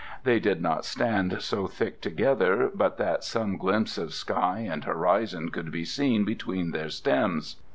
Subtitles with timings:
[0.23, 5.49] They did not stand so thick together but that some glimpse of sky and horizon
[5.49, 7.57] could be seen between their stems.